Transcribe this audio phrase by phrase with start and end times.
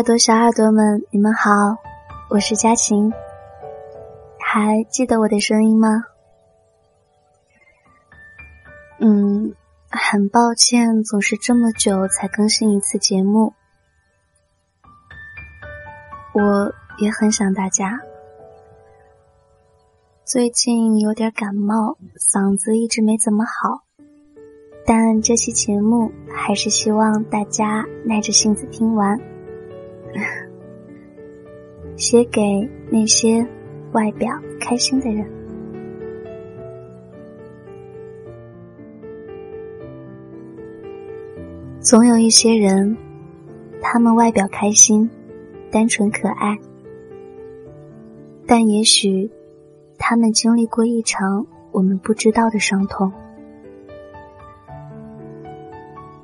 [0.00, 1.50] 耳朵，小耳朵们，你们好，
[2.30, 3.12] 我是佳晴。
[4.38, 5.88] 还记得我的声音吗？
[8.98, 9.54] 嗯，
[9.90, 13.52] 很抱歉，总是这么久才更新一次节目。
[16.32, 18.00] 我也很想大家。
[20.24, 21.98] 最近有点感冒，
[22.32, 23.82] 嗓子一直没怎么好，
[24.86, 29.20] 但这期节目还是希望大家耐着性子听完。
[31.96, 32.40] 写给
[32.90, 33.46] 那些
[33.92, 35.26] 外表开心的人。
[41.80, 42.96] 总有一些人，
[43.80, 45.08] 他们外表开心、
[45.70, 46.58] 单纯可爱，
[48.46, 49.30] 但也许
[49.98, 53.10] 他们经历过一场我们不知道的伤痛。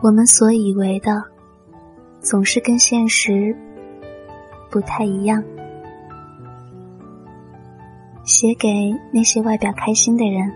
[0.00, 1.24] 我们所以为的，
[2.20, 3.56] 总是跟现实。
[4.70, 5.42] 不太一样。
[8.24, 8.68] 写给
[9.10, 10.52] 那些外表开心的人，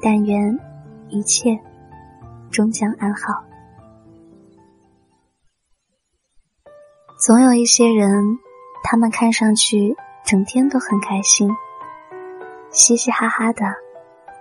[0.00, 0.58] 但愿
[1.08, 1.58] 一切
[2.50, 3.42] 终将安好。
[7.18, 8.38] 总有一些人，
[8.84, 11.50] 他们看上去整天都很开心，
[12.70, 13.64] 嘻嘻哈哈的，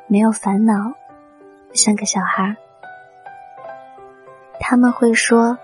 [0.07, 0.73] 没有烦恼，
[1.73, 2.55] 像个小孩。
[4.59, 5.57] 他们会说。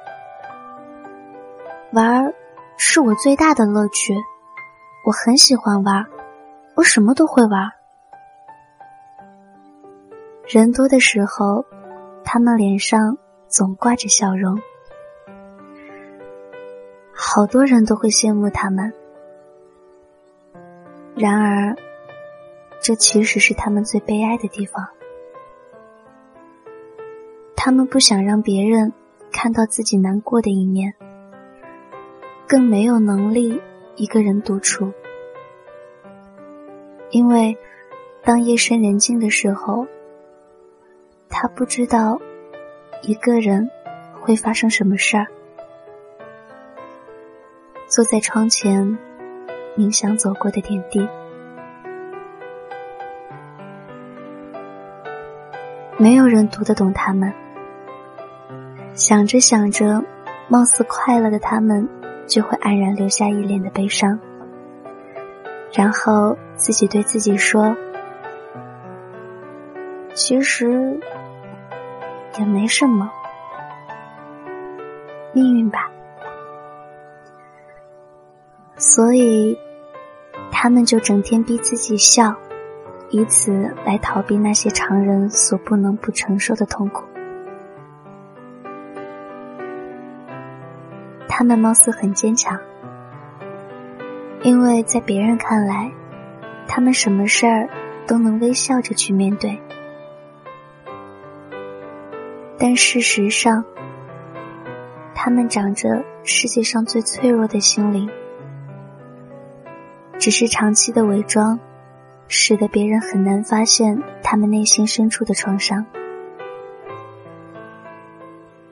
[1.94, 2.34] 玩儿
[2.76, 4.16] 是我最大的乐趣，
[5.06, 6.08] 我很喜欢玩儿，
[6.74, 7.72] 我什么都会玩儿。
[10.48, 11.64] 人多的时候，
[12.24, 13.16] 他们脸上
[13.48, 14.60] 总挂着笑容，
[17.14, 18.92] 好多人都会羡慕他们。
[21.16, 21.78] 然而，
[22.82, 24.84] 这其实是他们最悲哀的地方。
[27.56, 28.92] 他们不想让别人
[29.32, 30.92] 看到自己难过的一面。
[32.54, 33.60] 更没有能力
[33.96, 34.94] 一个人独处，
[37.10, 37.58] 因为
[38.24, 39.88] 当夜深人静的时候，
[41.30, 42.22] 他不知道
[43.02, 43.68] 一个人
[44.22, 45.26] 会发生什么事儿。
[47.88, 49.00] 坐在窗前，
[49.76, 51.10] 冥想走过的点滴，
[55.98, 57.34] 没有人读得懂他们。
[58.94, 60.04] 想着想着，
[60.48, 61.90] 貌似快乐的他们。
[62.28, 64.20] 就会黯然留下一脸的悲伤，
[65.72, 67.76] 然后自己对自己说
[70.16, 71.00] ：“其实
[72.40, 73.12] 也没什么，
[75.34, 75.92] 命运吧。”
[78.76, 79.58] 所以，
[80.52, 82.36] 他们就整天逼自己笑，
[83.10, 87.04] 以此来逃避那些常人所不能不承受的痛苦。
[91.36, 92.60] 他们貌似很坚强，
[94.44, 95.92] 因为在别人看来，
[96.68, 97.68] 他们什么事儿
[98.06, 99.60] 都能微笑着去面对。
[102.60, 103.66] 但事实上，
[105.16, 108.08] 他们长着世界上最脆弱的心灵，
[110.20, 111.60] 只是长期的伪装，
[112.28, 115.84] 使得别人很难发现他们内心深处的创伤。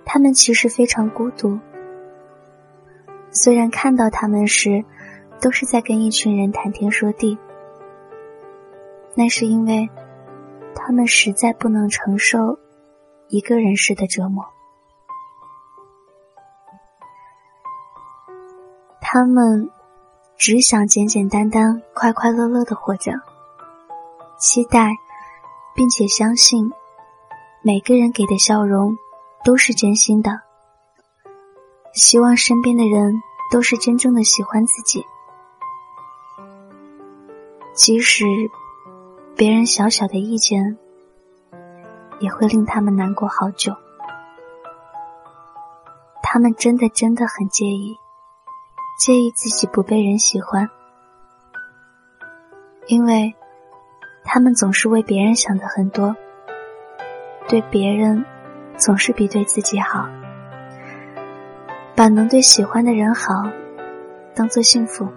[0.05, 1.59] 他们其实非常孤独。
[3.31, 4.83] 虽然看到他们时，
[5.39, 7.37] 都是在跟一群人谈天说地，
[9.15, 9.89] 那是因为
[10.75, 12.59] 他们实在不能承受
[13.29, 14.45] 一个人时的折磨。
[18.99, 19.69] 他们
[20.37, 23.13] 只想简简单单、快快乐乐的活着，
[24.37, 24.95] 期待
[25.73, 26.71] 并且相信
[27.61, 28.97] 每个人给的笑容
[29.43, 30.50] 都是真心的。
[31.93, 33.21] 希望身边的人
[33.51, 35.05] 都是真正的喜欢自己，
[37.73, 38.25] 即使
[39.35, 40.77] 别人小小的意见，
[42.19, 43.75] 也会令他们难过好久。
[46.23, 47.97] 他们真的真的很介意，
[48.97, 50.69] 介意自己不被人喜欢，
[52.87, 53.35] 因为
[54.23, 56.15] 他们总是为别人想的很多，
[57.49, 58.25] 对别人
[58.77, 60.07] 总是比对自己好。
[62.01, 63.43] 把能对喜欢的人好
[64.33, 65.07] 当做幸福，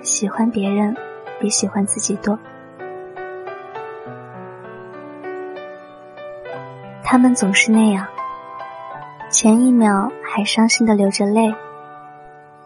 [0.00, 0.96] 喜欢别人
[1.38, 2.38] 比喜欢自己多。
[7.04, 8.06] 他们总是那样，
[9.28, 11.54] 前一秒还伤心的流着泪，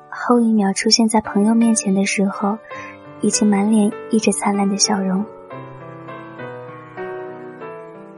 [0.09, 2.59] 后一秒出现在朋友面前的时候，
[3.23, 5.27] 已经满脸溢着灿烂的笑容。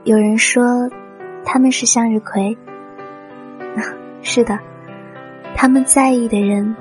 [0.02, 0.90] 有人说
[1.46, 2.58] 他们是向日葵，
[4.20, 4.58] 是的。
[5.56, 6.76] 他们在意的人，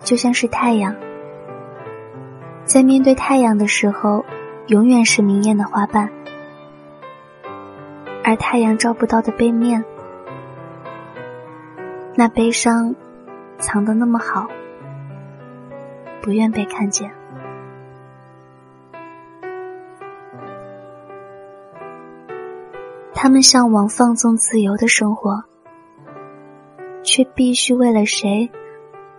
[0.00, 0.96] 就像是太阳，
[2.64, 4.24] 在面对太阳的时候，
[4.68, 6.10] 永远是明艳的花瓣，
[8.24, 9.84] 而太阳照不到的背面，
[12.14, 12.94] 那悲伤
[13.58, 14.48] 藏得那么好，
[16.22, 17.10] 不愿被看见。
[23.14, 25.44] 他们向往放纵自由的生活。
[27.02, 28.50] 却必须为了谁，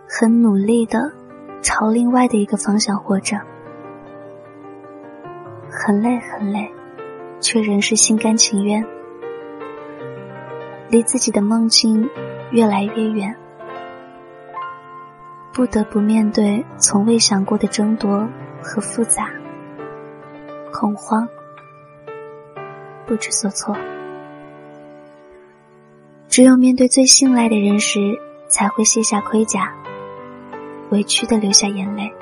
[0.08, 1.12] 很努力的
[1.62, 3.38] 朝另外的一个方向活着，
[5.70, 6.70] 很累很累，
[7.40, 8.84] 却仍是心甘情愿，
[10.88, 12.08] 离自己的梦境
[12.50, 13.34] 越来越远，
[15.52, 18.26] 不得不面对从未想过的争夺
[18.62, 19.28] 和复杂，
[20.72, 21.28] 恐慌，
[23.06, 23.76] 不知所措。
[26.34, 29.72] 只有面对最信赖的人时，才会卸下盔甲，
[30.90, 32.12] 委屈的流下眼泪。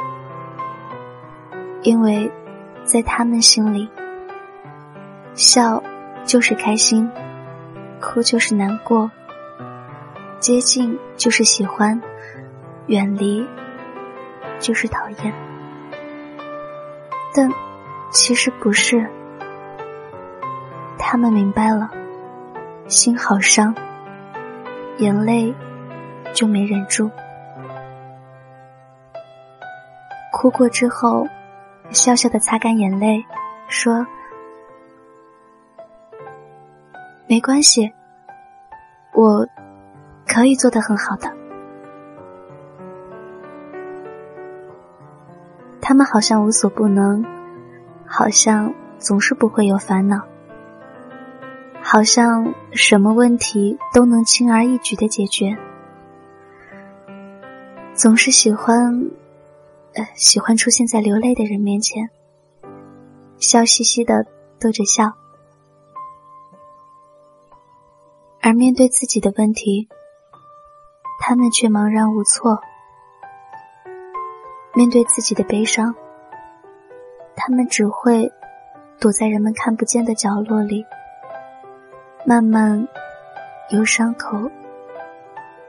[1.81, 2.31] 因为，
[2.85, 3.89] 在他们心里，
[5.33, 5.83] 笑
[6.27, 7.11] 就是开心，
[8.03, 9.11] 哭就是难过，
[10.39, 11.99] 接近就是喜欢，
[12.89, 13.43] 远离
[14.59, 15.33] 就是讨厌。
[17.35, 17.51] 但
[18.11, 19.09] 其实不是，
[20.99, 21.89] 他们明白了，
[22.89, 23.75] 心好伤。
[24.99, 25.53] 眼泪
[26.35, 27.11] 就没忍住，
[30.33, 31.27] 哭过之后，
[31.91, 33.25] 笑笑的擦干眼泪，
[33.69, 34.07] 说
[37.27, 37.91] ：“没关系，
[39.15, 39.47] 我
[40.27, 41.31] 可以做得很好的。”
[45.81, 47.25] 他们好像无所不能，
[48.07, 50.23] 好像总是不会有烦恼。
[51.93, 55.55] 好像什么问题都能轻而易举的解决，
[57.93, 59.11] 总是喜欢，
[59.93, 62.09] 呃，喜欢出现在流泪的人面前，
[63.37, 64.25] 笑嘻嘻的
[64.59, 65.13] 逗着笑，
[68.41, 69.87] 而面对自己的问题，
[71.21, 72.57] 他们却茫然无措；
[74.73, 75.95] 面对自己的悲伤，
[77.37, 78.33] 他们只会
[78.99, 80.87] 躲在人们看不见的角落里。
[82.25, 82.87] 慢慢，
[83.71, 84.39] 由伤口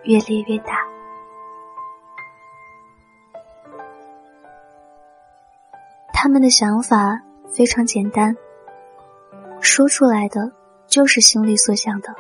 [0.03, 0.87] 越裂越大。
[6.13, 7.19] 他们的想法
[7.51, 8.37] 非常简单，
[9.59, 10.51] 说出来的
[10.85, 12.13] 就是心里所想的，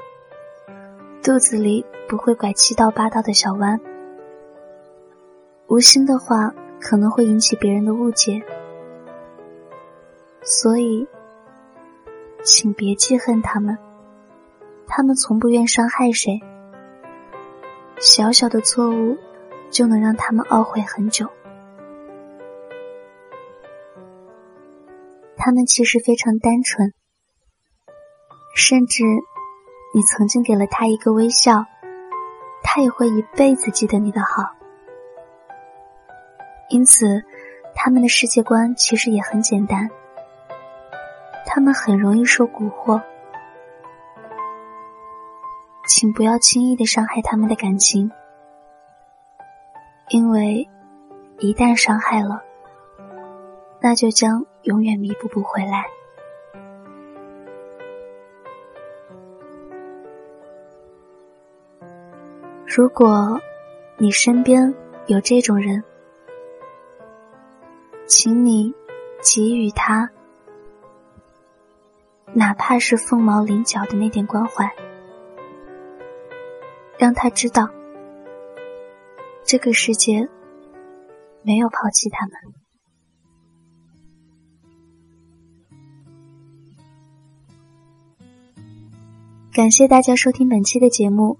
[1.21, 3.79] 肚子里不会拐七道八道的小弯。
[5.67, 6.51] 无心的话
[6.81, 8.41] 可能会引起别人的误解，
[10.41, 11.07] 所以，
[12.43, 13.77] 请别记恨他们。
[14.95, 16.39] 他们从不愿伤害谁，
[17.99, 19.17] 小小的错误
[19.71, 21.27] 就能让他们懊悔很久。
[25.35, 26.93] 他们其实非常单纯，
[28.55, 29.03] 甚至
[29.95, 31.65] 你曾经给了他一个微笑，
[32.61, 34.53] 他也会一辈子记得你的好。
[36.69, 37.23] 因此，
[37.73, 39.89] 他们的世界观其实也很简单，
[41.47, 43.01] 他们很容易受蛊惑。
[46.03, 48.11] 请不要轻易的伤害他们的感情，
[50.09, 50.67] 因为
[51.39, 52.43] 一旦伤害了，
[53.79, 55.85] 那就将永远弥补不回来。
[62.65, 63.39] 如果
[63.95, 65.81] 你身边有这种人，
[68.07, 68.73] 请你
[69.21, 70.09] 给予他，
[72.33, 74.69] 哪怕是凤毛麟角的那点关怀。
[76.97, 77.69] 让他知道，
[79.45, 80.29] 这个世界
[81.41, 82.33] 没有抛弃他们。
[89.53, 91.37] 感谢大家收听本期的节目。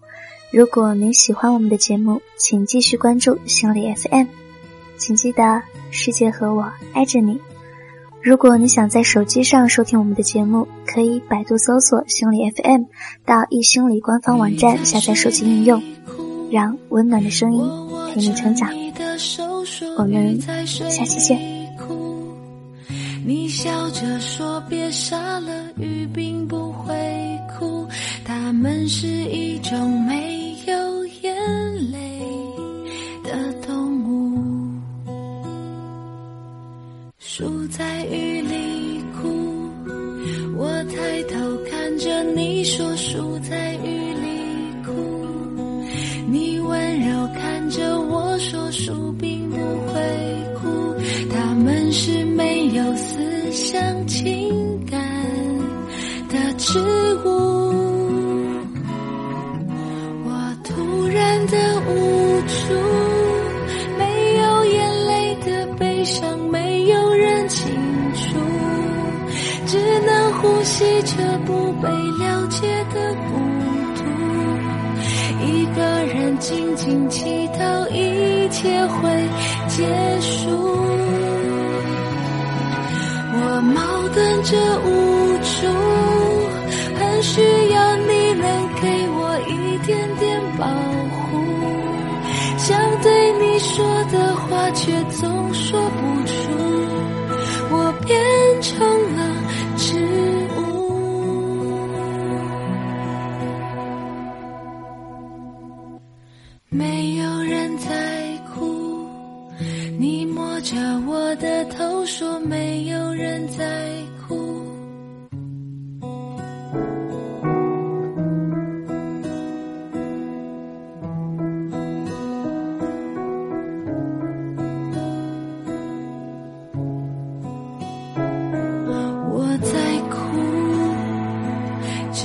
[0.52, 4.28] 如果您喜欢我们的节目，请继续关注心理 FM。
[4.98, 7.42] 请记得，世界和我爱着你。
[8.24, 12.84] 如果你想在手机上收听我们的节目，可以百度搜索“心理 FM”，
[13.26, 15.84] 到易心理官方网站下载手机应用，
[16.50, 17.70] 让温暖的声音
[18.14, 18.70] 陪你成长。
[19.98, 21.38] 我们下期见。
[23.26, 26.94] 你笑着说别傻了，雨并不会
[27.60, 27.86] 哭，
[28.24, 30.23] 他们是一种美
[43.14, 43.63] 住在
[70.44, 73.40] 呼吸着不被了解的孤
[73.96, 74.04] 独，
[75.46, 75.82] 一个
[76.14, 79.10] 人静静祈祷一切会
[79.70, 79.88] 结
[80.20, 80.52] 束。
[83.36, 83.82] 我矛
[84.14, 84.52] 盾着
[84.84, 84.88] 无
[85.40, 85.56] 助，
[87.00, 87.40] 很需
[87.74, 88.44] 要你能
[88.82, 88.84] 给
[89.16, 90.68] 我一点点保
[91.16, 91.40] 护，
[92.58, 96.13] 想对你说的话却总说不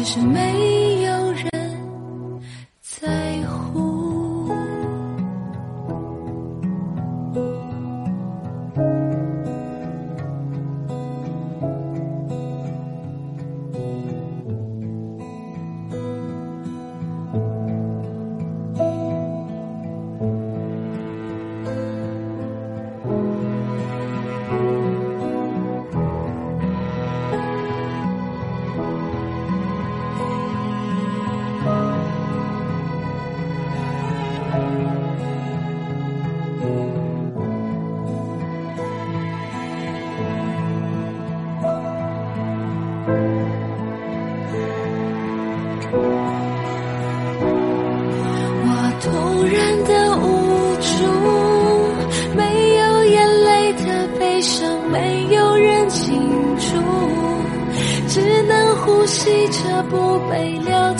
[0.08, 0.77] 是没。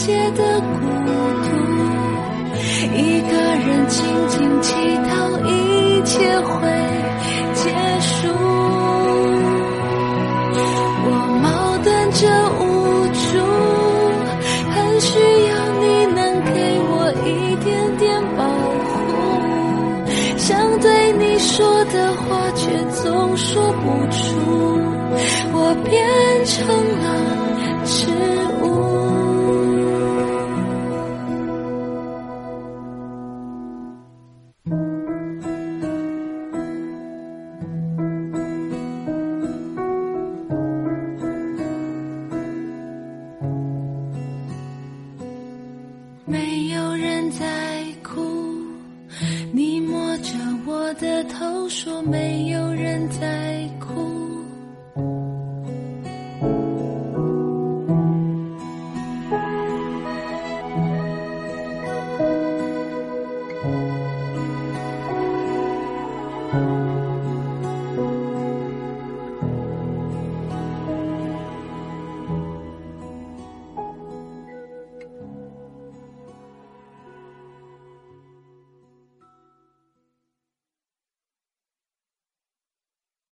[0.09, 0.67] 夜的孤
[1.45, 1.49] 独，
[2.97, 3.33] 一个
[3.67, 3.99] 人静
[4.29, 4.73] 静祈
[5.07, 5.13] 祷